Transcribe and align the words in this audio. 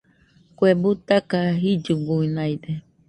Kue 0.57 0.71
butaka, 0.81 1.39
jillugunaide. 1.61 2.71